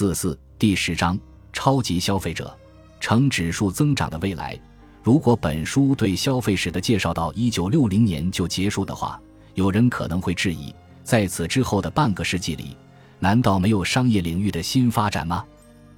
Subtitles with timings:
[0.00, 1.20] 四四第十章
[1.52, 2.58] 超级消费者，
[3.00, 4.58] 呈指数增长的未来。
[5.02, 9.20] 如果本书对消费史的介绍到一九六零年就结束的话，
[9.52, 10.74] 有人可能会质疑，
[11.04, 12.74] 在此之后的半个世纪里，
[13.18, 15.44] 难道没有商业领域的新发展吗？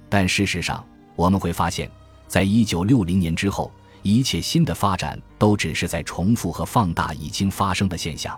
[0.09, 0.85] 但事实上，
[1.15, 1.89] 我们会发现，
[2.27, 8.37] 在一九六零年之后，一切新的发展都只是在重复和放大已经发生的现象。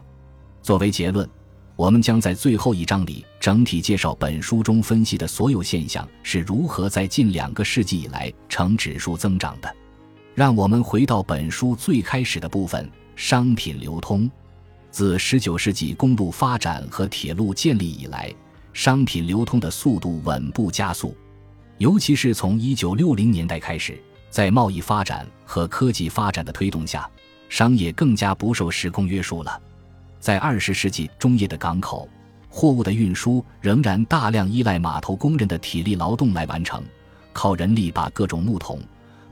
[0.61, 1.27] 作为结论。
[1.75, 9.75] 我们将在最后一章里整体介绍本书中分析的所有现象是如何在近两个世纪以来呈指数增长的。
[10.33, 14.29] 让我们回到本书最开始的部分：商品流通。
[14.89, 18.33] 自19世纪公路发展和铁路建立以来，
[18.71, 21.13] 商品流通的速度稳步加速，
[21.77, 27.09] 尤其是从1960年代开始，在贸易发展和科技发展的推动下，
[27.49, 29.61] 商业更加不受时空约束了。
[30.25, 32.09] 在二十世纪中叶的港口，
[32.49, 36.83] 货物的运输仍然大量依赖码头工人的体力劳动来完成，
[37.31, 38.81] 靠人力把各种木桶、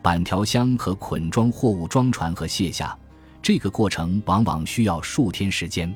[0.04, 2.96] 板条箱和捆装货物装船和卸下，
[3.42, 5.92] 这个过程往往需要数天时间。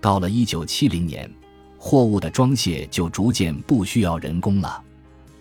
[0.00, 1.28] 到了一九七零年，
[1.76, 4.80] 货物的装卸就逐渐不需要人工了。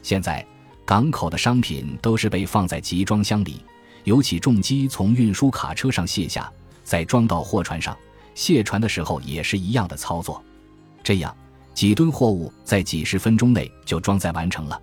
[0.02, 0.44] 现在，
[0.88, 3.62] 港口的商品都是被放在集装箱里，
[4.06, 6.52] 由起重机从运输卡车上卸下，
[6.84, 7.96] 再装到货船上。
[8.38, 10.44] 卸船的时候也是一样的操作，
[11.04, 11.36] 这样
[11.74, 14.80] 几吨货物在几十分钟内就装载完成了，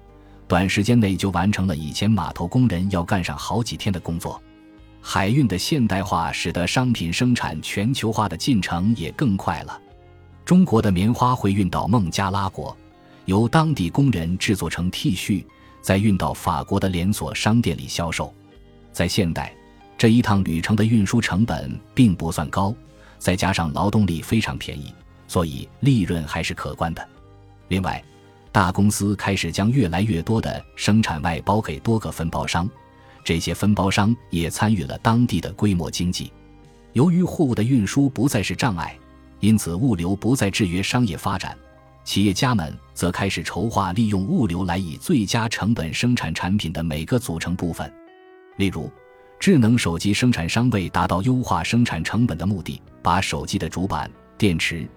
[0.49, 4.43] 短时间内就完成了以前码头工人要干上好几天的工作。
[5.01, 9.81] 海运的现代化使得商品生产全球化的进程也更快了。
[10.45, 12.77] 中国的棉花会运到孟加拉国，
[13.27, 15.45] 由当地工人制作成 T 恤，
[15.81, 18.35] 再运到法国的连锁商店里销售。
[18.93, 19.55] 在现代，
[19.97, 22.75] 这一趟旅程的运输成本并不算高。
[23.25, 24.95] 再加上劳动力非常便宜，
[25.27, 27.09] 所以利润还是可观的。
[27.69, 28.05] 另外，
[28.53, 32.69] 大公司开始将越来越多的生产外包给多个分包商，
[33.25, 36.31] 这些分包商也参与了当地的规模经济。
[36.93, 38.95] 由于货物的运输不再是障碍，
[39.41, 41.57] 因此物流不再制约商业发展，
[42.05, 47.91] 企业家们则开始筹划利用物流来以最佳成本生产产品的每个组成部分，
[48.59, 48.93] 例如。
[49.41, 54.89] 智能手机生产商为达到优化生产成本的目的，把手机的主板、电池、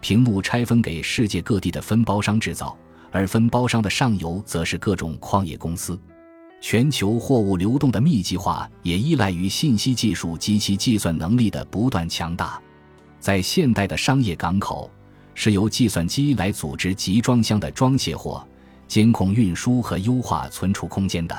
[0.00, 2.76] 屏幕拆分给世界各地的分包商制造，
[3.10, 5.98] 而分包商的上游则是各种矿业公司。
[6.60, 12.60] 全球货物流动的密集化也依赖于信息技术及其计算能力的不断强大。
[13.18, 14.88] 在现代的商业港口，
[15.34, 18.46] 是由计算机来组织集装箱的装卸货、
[18.86, 21.36] 监控运输和优化存储空间的，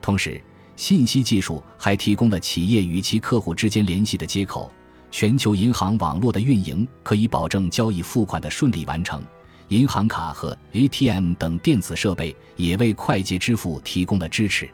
[0.00, 0.42] 同时。
[0.76, 4.70] 信息技术还提供了企业与其客户之间联系的接口，
[5.10, 9.22] 全球银行网络的运营可以保证交易付款的顺利完成。
[9.68, 14.68] 银行卡和 ATM 等电子设备也为快捷支付提供了支持。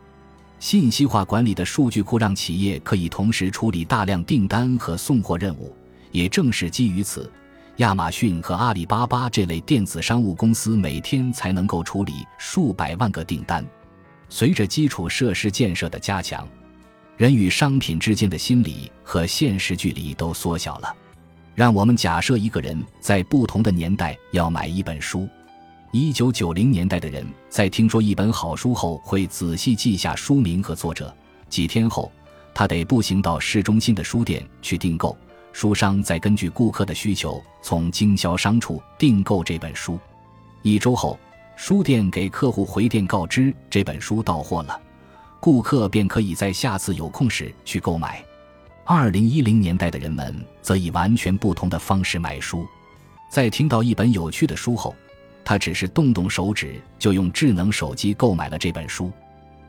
[0.58, 5.72] 信息化管理的数据库让企业可以同时处理大量订单和送货任务。
[6.10, 7.30] 也正是基于此，
[7.76, 13.64] 亚马逊和阿里巴巴这类电子商务公司每天才能够处理数百万个订单。
[14.28, 16.46] 随着基础设施建设的加强，
[17.16, 20.94] 人与商品之间的心理和现实距离都缩小了。
[21.54, 25.28] 让我们假设一个人在不同的年代要买一本书。
[25.90, 31.12] 一九九零年代的人在听说一本好书后，会仔细记下书名和作者。
[31.48, 32.12] 几天后，
[32.54, 35.16] 他得步行到市中心的书店去订购。
[35.52, 39.98] 书商再根据顾客的需求，从经销商处订购这本书。
[40.62, 41.18] 一周后。
[41.58, 44.80] 书店给客户回电告知这本书到货了，
[45.40, 48.24] 顾客便可以在下次有空时去购买。
[48.84, 50.32] 二零一零年代的人们
[50.62, 52.64] 则以完全不同的方式买书，
[53.28, 54.94] 在听到一本有趣的书后，
[55.44, 59.10] 他只是动动手指就用智能手机购买了这本书。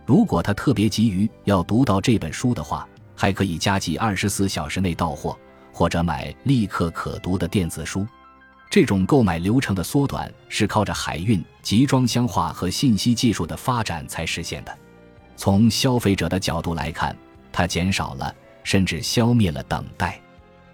[0.06, 5.36] 如果他特别急于要读到这本书的话，还可以加急二十四小时内到货，
[5.74, 8.06] 或者买立刻可读的电子书。
[8.70, 14.78] 这种购买流程的缩短是靠着海运、集装箱化和信息技术的发展才实现的。
[15.36, 17.16] 从消费者的角度来看，
[17.52, 18.34] 它减少了
[18.64, 20.22] 甚至消灭了等待。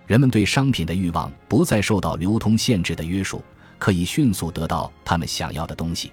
[0.05, 3.41] 人们对商品的欲望不再受到流通限制的约束，
[3.79, 6.11] 可以迅速得到他们想要的东西。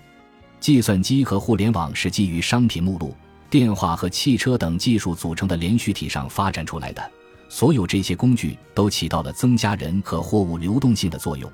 [0.60, 3.12] 计算机和互联网是基于商品目录、
[3.50, 7.10] 电话和汽车等技术组成的连续体上发展出来的。
[7.48, 11.50] 所有这些工具都起到了增加人和货物流动性的作用。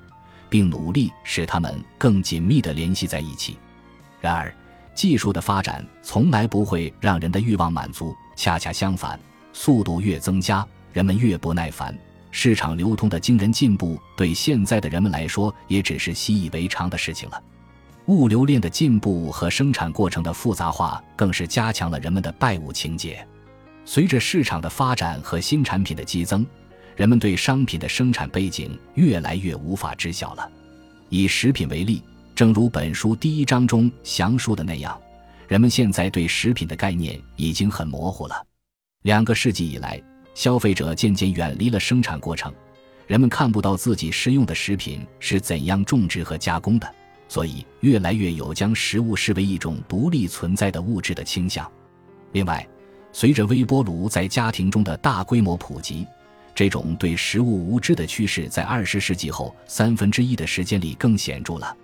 [0.49, 3.59] 并努力使它们更紧密地联系在一起。
[4.21, 4.55] 然而，
[4.95, 9.19] 技术的发展从来不会让人的欲望满足，恰恰相反，
[9.53, 11.97] 速度越增加，人们越不耐烦。
[12.31, 17.43] 市场流通的惊人进步对现在的人们来说也只是习以为常的事情了。
[18.07, 23.27] 物流链的进步和生产过程的复杂化，更是加强了人们的拜物情节。
[23.85, 26.47] 随着市场的发展和新产品的激增，
[26.99, 30.51] 人们对商品的生产背景越来越无法知晓了。
[31.11, 32.03] 以食品为例，
[32.35, 35.01] 正如本书第一章中详述的那样，
[35.47, 38.45] 人们现在对食品的概念已经很模糊了。
[39.03, 40.03] 两个世纪以来，
[40.35, 42.53] 消费者渐渐远离了生产过程，
[43.07, 46.95] 人们看不到自己食用的食品是怎样种植和加工的。
[47.29, 51.71] 所以，越来越有将食物视为一种独立存在的物质的倾向。
[52.33, 52.67] 另外，
[53.13, 56.05] 随着微波炉在家庭中的大规模普及，
[56.59, 61.77] 这种对食物无知的趋势在二十世纪后三分之一的时间里更显著了。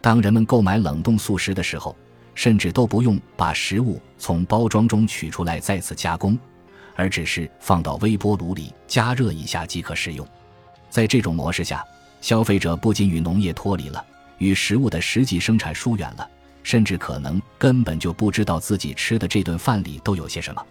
[0.00, 1.94] 当人们购买冷冻素食的时候，
[2.34, 6.38] 甚至都不用把食物从包装中取出来再次加工，
[6.96, 10.26] 而只是放到微波炉里加热一下即可食用。
[10.88, 11.84] 在这种模式下，
[12.22, 14.02] 消费者不仅与农业脱离了。
[14.38, 16.26] 与食物的实际生产疏远了，
[16.62, 20.64] 甚至可能根本就不知道自己吃的这顿饭里都有些什么。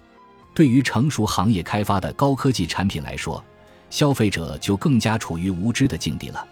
[0.54, 3.44] 对于成熟行业开发的高科技产品来说，
[3.90, 6.48] 消费者就更加处于无知的境地了，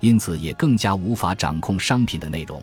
[0.00, 2.62] 因此也更加无法掌控商品的内容。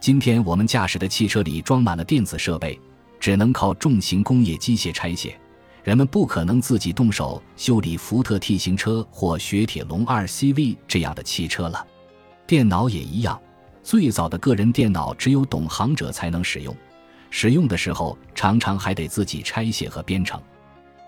[0.00, 2.78] 今天我们驾驶的汽车里装满了电子设备，
[3.18, 5.38] 只能靠重型工业机械拆卸，
[5.82, 11.84] 人们不可能自己动手修理福特 T 型车或雪铁龙 2CV 这样的汽车了。
[12.46, 13.40] 电脑也一样，
[13.82, 16.74] 最早的个人电脑只有懂行者才能使用，
[17.30, 20.40] 使用的时候常常还得自己拆卸和编程。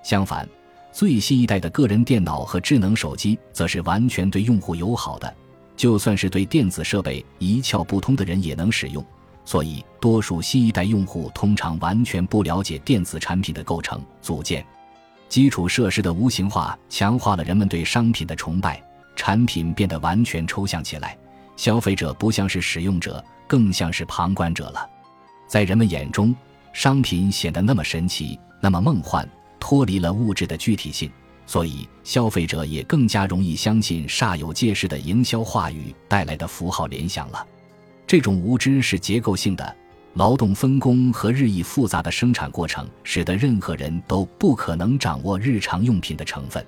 [0.02, 0.48] 相反，
[0.92, 5.34] 最新一代的个人电脑和智能手机则是完全对用户友好的，
[5.76, 9.04] 就算是对电子设备一窍不通的人也能使用。
[9.44, 14.64] 所以，多数新一代用户通常完全不了解电子产品的构成组件。
[15.28, 18.82] 基础设施的无形化强化了人们对商品的崇拜，
[19.16, 21.16] 产品变得完全抽象起来。
[21.56, 24.88] 消费者不像是使用者，更像是旁观者了。
[25.50, 26.32] 在人们眼中，
[26.72, 31.10] 商品显得那么神奇，那么梦幻，脱离了物质的具体性，
[31.44, 37.44] 所以消费者也更加容易相信煞有介事的营销话语带来的符号联想了。
[38.06, 39.76] 这种无知是结构性的，
[40.14, 46.64] 劳动分工和日益复杂的生产过程，使得任何人都不可能掌握日常用品的成分。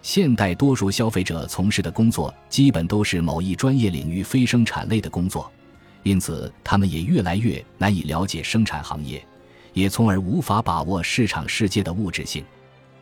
[0.00, 5.50] 现代多数消费者从事的工作基本都是某一专业领域非生产类的工作，
[6.02, 9.24] 因此他们也越来越难以了解生产行业，
[9.72, 12.44] 也从而无法把握市场世界的物质性。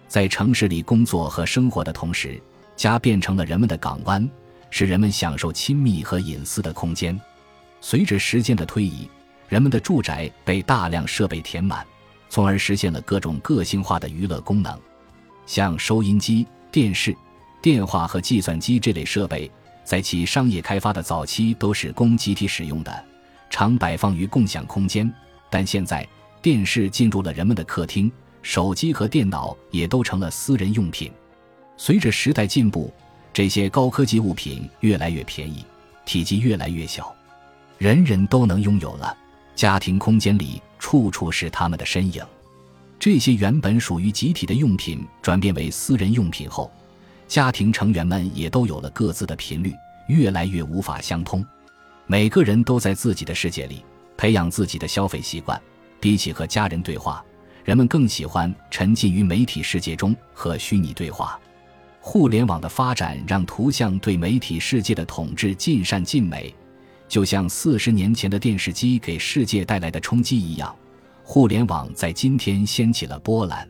[0.09, 2.41] 在城市里工作和生活的同时，
[2.77, 4.29] 家变成了人们的港湾，
[4.71, 7.19] 是人们享受亲密和隐私的空间。
[7.81, 9.09] 随着时间的推移，
[9.49, 11.87] 人们的住宅被大量设备填满，
[12.29, 14.79] 从而实现了各种个性化的娱乐功能，
[15.47, 16.47] 像收音机。
[16.73, 17.13] 电视、
[17.61, 19.51] 电话和计算机这类设备，
[19.91, 23.05] 在其商业开发的早期都是供集体使用的，
[23.51, 25.13] 常摆放于共享空间。
[25.51, 26.07] 但现在，
[26.41, 28.09] 电视进入了人们的客厅，
[28.41, 31.11] 手机和电脑也都成了私人用品。
[31.77, 32.95] 随着时代进步，
[33.33, 35.65] 这些高科技物品越来越便宜，
[36.07, 37.13] 体积越来越小，
[37.77, 39.19] 人人都能拥有了。
[39.57, 42.25] 家庭空间里处处是他们的身影。
[42.97, 46.71] 这些原本属于集体的用品转变为私人用品后，
[47.31, 49.73] 家庭成员们也都有了各自的频率，
[50.09, 51.47] 越来越无法相通。
[52.05, 53.85] 每个人都在自己的世界里
[54.17, 55.59] 培养自己的消费习惯。
[56.01, 57.25] 比起和家人对话，
[57.63, 61.39] 人们更喜欢沉浸于媒体世界中和虚拟对话。
[62.01, 66.53] 互联网的发展让图像对媒体世界的统治尽善尽美，
[67.07, 70.75] 就像四十年前的电视机给世界带来的冲击一样。
[71.23, 73.70] 互联网在今天掀起了波澜。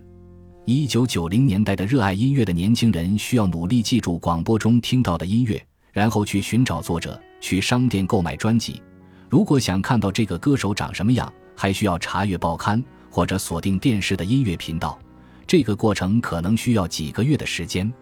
[0.73, 5.61] 一九九零年代的热爱音乐的年轻人需要努力记住广播中听到的音乐，
[5.91, 8.81] 然后去寻找作者，去商店购买专辑。
[9.29, 14.97] 如果想看到这个歌手长什么样，还需要查阅报刊或者锁定电视的音乐频道。
[15.45, 17.93] 这个过程可能需要几个月的时间。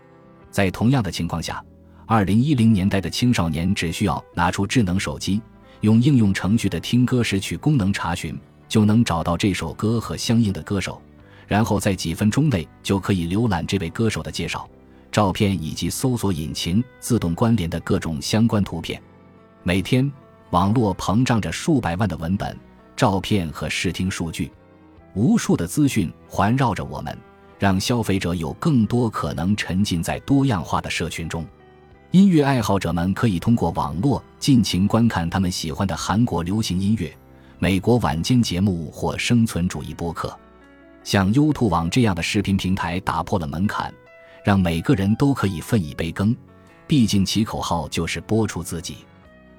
[0.50, 1.64] 在同样的情况下，
[2.04, 5.40] 二零一零年代的青少年只需要拿出智能手机，
[5.80, 8.38] 用应用程序的听歌识曲功能查询。
[8.68, 11.00] 就能找到这首歌和相应的歌手，
[11.49, 14.69] 然后在几分钟内就可以浏览这位歌手的介绍、
[15.11, 19.02] 照片以及搜索引擎自动关联的各种相关图片。
[19.62, 20.09] 每天，
[20.50, 22.57] 网络膨胀着数百万的文本、
[22.95, 24.52] 照片和视听数据，
[25.14, 27.17] 无数的资讯环绕着我们，
[27.59, 31.45] 让消费者有更多可能沉浸在多样化的社群中。
[32.11, 37.11] 音乐爱好者们可以通过网络尽情观看他们喜欢的韩国流行音乐。
[37.59, 40.35] 美国晚间节目或生存主义播客，
[41.08, 43.90] 像优兔网这样的视频平台打破了门槛，
[44.44, 46.36] 让每个人都可以分一杯羹。
[46.86, 48.98] 毕竟其口号就是播出自己。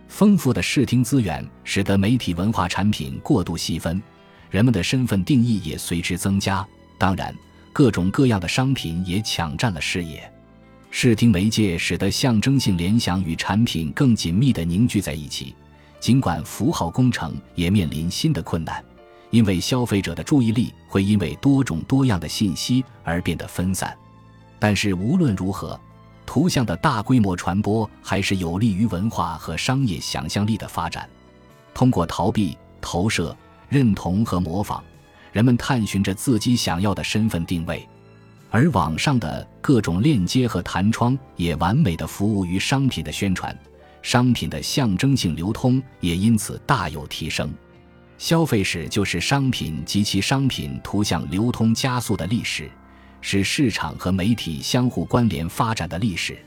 [0.07, 3.99] 丰富的视听资源使得媒体文化产品过度细分，
[4.51, 6.63] 人们的身份定义也随之增加。
[6.99, 7.33] 当然，
[7.73, 10.31] 各种各样的商品也抢占了视野。
[10.91, 15.55] 视听媒介使得象征性联想与产品更紧密地凝聚在一起，
[15.99, 18.85] 尽管符号工程也面临新的困难，
[19.29, 23.95] 因为消费者的注意力会因为多种多样的信息而变得分散。
[24.57, 25.79] 但是无论如何，
[26.25, 31.09] 图像的大规模传播还是有利于文化和商业想象力的发展。
[31.73, 33.35] 通过逃避、投射、
[33.69, 34.83] 认同和模仿，
[35.31, 37.87] 人们探寻着自己想要的身份定位。
[38.51, 43.57] 而网上的各种链接和弹窗也完美的服务于商品的宣传，
[44.01, 47.53] 商品的象征性流通也因此大有提升。
[48.19, 52.69] 消费史就是商品及其商品图像流通加速的历史，
[53.21, 56.37] 是市场和媒体相互关联发展的历史。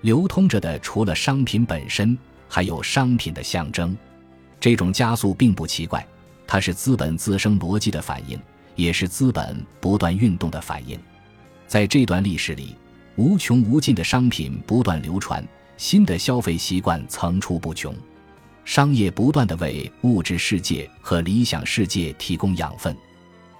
[0.00, 2.18] 流通着的除了商品本身，
[2.48, 3.96] 还有商品的象征。
[4.58, 6.04] 这种加速并不奇怪，
[6.48, 8.36] 它是资本自身逻辑的反应，
[8.74, 10.98] 也是资本不断运动的反应。
[11.68, 12.74] 在这段历史里，
[13.14, 17.94] 无穷无尽的商品不断流传，新的消费习惯层出不穷，
[18.64, 22.96] 商业不断的为物质世界和理想世界提供养分，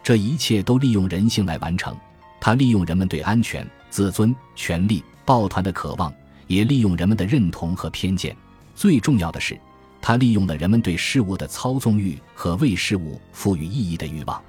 [0.03, 1.97] 这一切都利用人性来完成。
[2.41, 6.13] 它利用人们对安全、自尊、权利、抱团的渴望，
[6.47, 8.37] 也利用人们的认同和偏见。
[8.75, 9.59] 最重要的是，
[10.03, 14.43] 它利用了人们对事物的操纵欲和为事物赋予意义的欲望。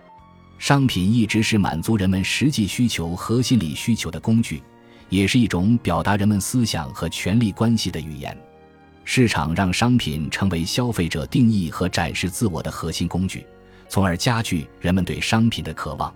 [0.58, 4.64] 商品一直是满足人们实际需求和心理需求的工具，
[5.10, 8.36] 也是一种表达人们思想和权力关系的语言。
[9.06, 13.46] 市场让商品成为消费者定义和展示自我的核心工具，
[13.88, 16.14] 从而加剧人们对商品的渴望。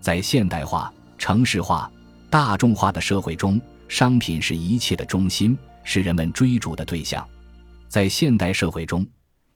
[0.00, 1.90] 在现代化、城市化、
[2.30, 7.26] 大众化的社会中，商品是一切的中心，是人们追逐的对象。
[7.88, 9.04] 在现代社会中，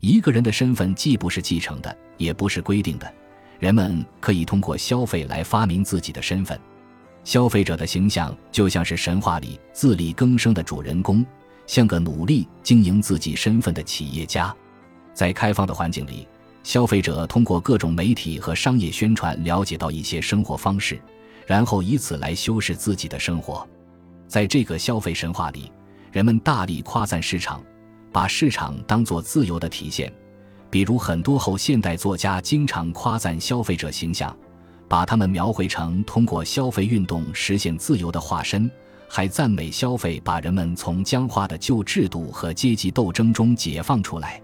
[0.00, 3.10] 一个人的身份既不是继承的，也不是规定的。
[3.60, 6.58] 人们可以通过消费来发明自己的身份，
[7.22, 11.24] 消费者的形象就像是神话里自力更生的主人公，
[11.66, 14.54] 像个努力经营自己身份的企业家。
[15.12, 16.26] 在开放的环境里，
[16.62, 21.00] 消费者通过各种媒体和商业宣传了解到一些生活方式，
[21.46, 23.66] 然后以此来修饰自己的生活。
[24.26, 25.70] 在这个消费神话里，
[26.10, 27.62] 人们大力夸赞市场，
[28.10, 30.12] 把市场当作自由的体现。
[30.70, 34.36] 比如，很多后现代作家经常夸赞消费者形象，
[34.88, 38.68] 把他们描绘成通过消费运动实现自由的化身，
[39.08, 44.40] 还赞美消费把人们从僵化的旧制度和阶级斗争中解放出来。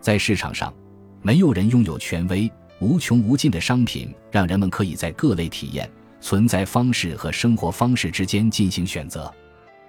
[0.00, 0.72] 在市场上，
[1.22, 9.32] 没有人拥有权威，无穷无尽的商品让人们可以在各类体验、存在方式和生活方式之间进行选择。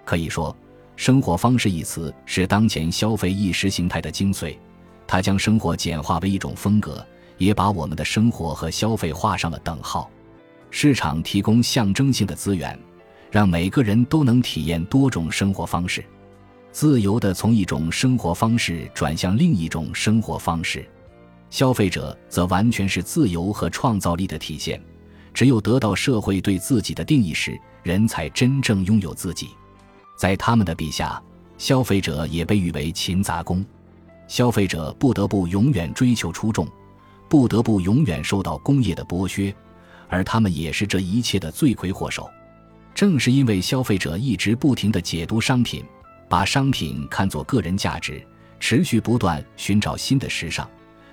[0.03, 0.55] 可以说
[0.95, 4.57] ，“生活方式”一词是当前消费意识形态的精髓。
[5.05, 7.05] 它将生活简化为一种风格，
[7.38, 10.09] 也把我们的生活和消费画上了等号。
[10.69, 12.77] 市场提供象征性的资源，
[13.31, 16.03] 让每个人都能体验多种生活方式，
[16.72, 20.88] 自由地从一种生活方式转向另一种生活方式。
[21.50, 24.81] 消费者则完全是自由和创造力的体现。
[25.34, 29.50] 只有得到社会对自己的定义时，人才真正拥有自己。
[30.17, 31.22] 在他们的笔下，
[31.60, 33.63] 消费者也被誉为勤杂工。
[34.27, 36.67] 消费者不得不永远追求出众，
[37.29, 39.55] 不得不永远受到工业的剥削，
[40.10, 42.27] 而他们也是这一切的罪魁祸首。
[42.98, 45.86] 正是因为消费者一直不停地解读商品，
[46.27, 48.25] 把商品看作个人价值，
[48.60, 50.68] 持续不断寻找新的时尚，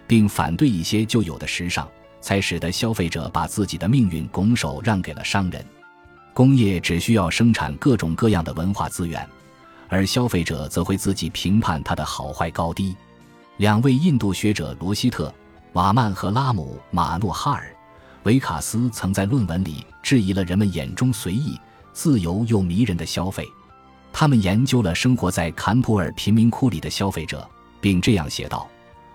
[0.06, 1.86] 并反对一些旧有的时尚，
[2.22, 5.62] 才使得消费者把自己的命运拱手让给了商人。
[6.32, 9.28] 工业只需要生产各种各样的文化资源。
[9.90, 12.96] 而消费者则会自己评判它的好坏高低。
[13.58, 15.28] 两位印度学者罗希特·
[15.74, 17.66] 瓦曼和拉姆·马诺哈尔·
[18.22, 21.60] 维卡斯曾在论文里质疑了人们眼中随意、
[21.94, 23.48] 自由又迷人的消费。
[24.12, 27.48] 他们研究了生活在坎普尔贫民窟里的消费者，
[27.80, 28.68] 并这样写道：“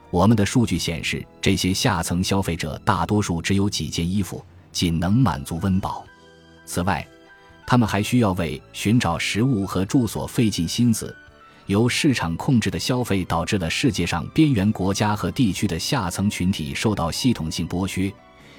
[0.09, 6.03] 我们的数据显示，这些下层消费者大多数只有几件衣服，仅能满足温饱。
[6.65, 7.05] 此外，”
[7.67, 11.15] 他们还需要为寻找食物和住所费尽心思，
[11.67, 18.11] 由市场控制的消费导致了世界上边缘国家和地区的下层群体受到系统性剥削。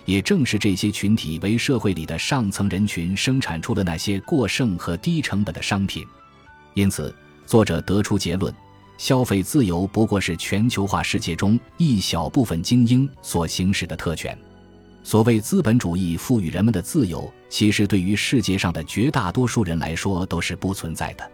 [0.04, 6.04] 也正是这些群体为社会里的上层人群生产出了那些过剩和低成本的商品。
[6.74, 7.14] 因此，
[7.46, 8.54] 作者得出结论：
[8.96, 14.36] 消费自由不过是全球化世界中一小部分精英所行使的特权。
[15.02, 21.30] 所谓资本主义赋予人们的自由，其实对于世界上的绝大多数人来说都是不存在的。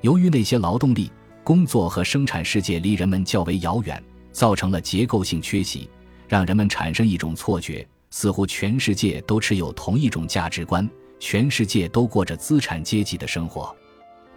[0.00, 1.10] 由于那些劳动力，
[1.44, 5.88] 工作和生产世界离人们较为遥远，造成了结构性缺席，
[6.28, 13.74] 让人们产生一种错觉，似乎全世界都持有同一种价值观，全世界都过着资产阶级的生活。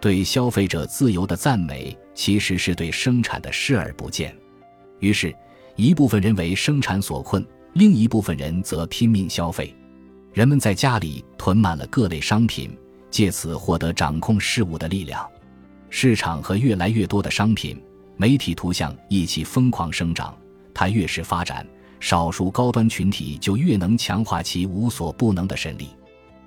[0.00, 4.34] 对消费者自由的赞美，其实是对生产的视而不见。
[4.98, 5.34] 于是，
[5.76, 9.74] 一部分人为生产所困，另一部分人则拼命消费。
[10.32, 12.74] 人们在家里囤满了各类商品，
[13.10, 15.28] 借此获得掌控事物的力量。
[15.90, 17.82] 市场和越来越多的商品、
[18.16, 20.34] 媒体图像一起疯狂生长。
[20.72, 21.66] 它越是发展，
[22.00, 25.90] 少数高端群体就越能强化其无所不能的神力。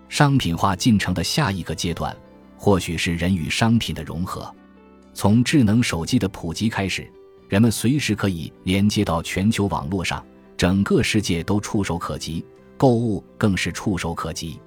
[0.10, 2.16] 商品化进程的下一个阶段，
[2.58, 4.54] 或许是人与商品的融合。
[5.14, 7.08] 从智能手机的普及开始，
[7.48, 10.26] 人们随时可以连接到全球网络上，
[10.58, 12.44] 整个世界都触手可及。
[12.76, 14.60] 购物更是触手可及。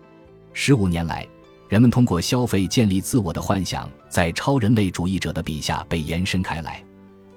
[0.53, 1.27] 十五年来，
[1.69, 6.83] 人们通过消费建立自我的幻想，在超人类主义者的笔下被延伸开来。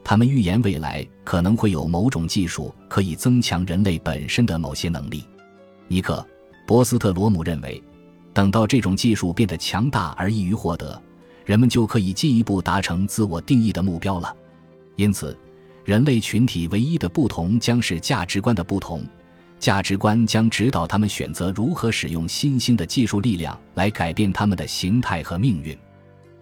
[0.10, 5.24] 他们预言未来可能会有某种技术可以增强人类本身的某些能力。
[5.88, 6.28] 尼克·
[6.68, 7.80] 博斯特罗姆认为，
[8.34, 11.00] 等到这种技术变得强大而易于获得，
[11.46, 14.36] 人们就可以进一步达成自我定义的目标了。
[14.96, 15.38] 因此，
[15.86, 19.06] 人类群体唯一的不同将是价值观的不同。
[19.60, 25.78] 价值观将指导他们选择如何使用新兴的技术力量来改变他们的形态和命运。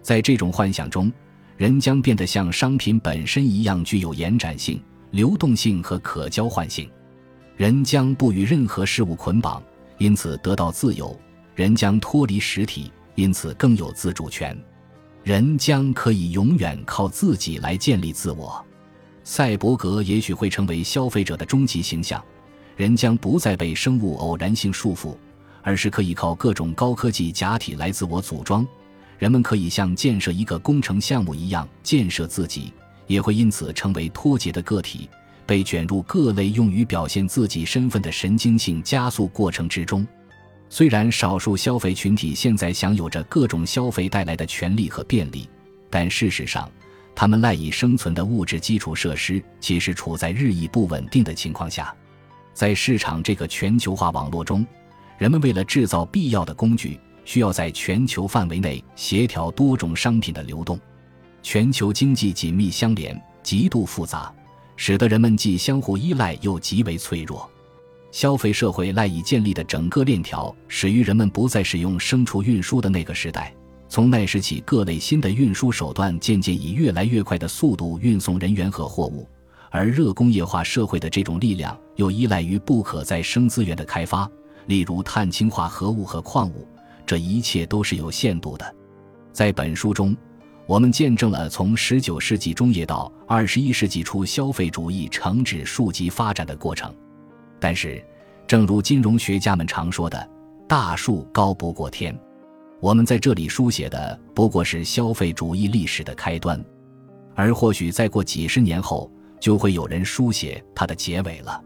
[0.00, 1.12] 在这种幻想中，
[1.58, 6.88] 人将变得像商品本身一样具有延展性、流动性和可交换性。
[7.56, 9.60] 人将不与任何事物捆绑，
[9.98, 11.18] 因此得到自由。
[11.56, 14.56] 人将脱离实体，因此更有自主权。
[15.24, 18.64] 人将可以永远靠自己来建立自我。
[19.24, 22.24] 赛博格也许会成为消费者的终极形象。
[22.76, 25.16] 人将不再被生物偶然性束缚，
[25.62, 28.64] 而是可以靠各种高科技假体来自我组装。
[29.18, 32.72] 人们可以像建设一个工程项目一样建设自己，
[33.06, 35.10] 也会因此成为脱节的个体，
[35.44, 40.06] 被卷入各类用于表现自己身份的神经性加速过程之中。
[40.70, 45.48] 虽然少数消费群体现在享有着各种消费带来的权利和便利，
[45.90, 46.70] 但事实上，
[47.14, 51.92] 他们赖以生存的物质基础设施其实处在日益不稳定的情况下。
[52.52, 54.66] 在市场这个全球化网络中，
[55.16, 60.80] 人们为了制造必要的工具，需要在全球范围内协调多种商品的流动。
[61.42, 64.34] 全球经济紧密相连，极度复杂，
[64.76, 67.46] 使得人们既相互依赖又极为脆弱。
[68.10, 73.54] 消费社会赖以建立的整个链条，始于人们不再使用牲畜运输的那个时代。
[73.90, 79.28] 从那时起，各类新的运输手段渐渐以越来越快的速度运送人员和货物。
[79.68, 84.26] 而热工业化社会的这种力量又依赖于不可再生资源的开发，
[84.64, 86.66] 例如碳氢化合物和矿物。
[87.08, 88.76] 这一切都是有限度的。
[89.32, 90.14] 在本书中，
[90.66, 96.94] 我们见证了从19世纪中叶到21世纪初消费主义呈指数级发展的过程。
[97.58, 98.04] 但是，
[98.46, 100.30] 正如金融学家们常说的
[100.68, 102.14] ，“大树高不过天”，
[102.78, 106.62] 我们在这里书写的不过是消费主义历史的开端，
[107.34, 109.10] 而或许再过几十年后。
[109.40, 111.62] 就会有人书写它的结尾了。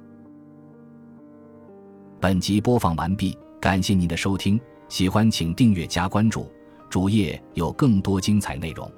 [2.20, 4.60] 本集播放完毕，感谢您的收听，
[4.92, 6.52] 喜欢请订阅加关注，
[6.90, 8.92] 主页有更多精彩内容。